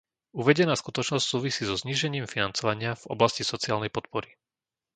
[0.41, 4.29] Uvedená skutočnosť súvisí so znížením financovania v oblasti sociálnej podpory.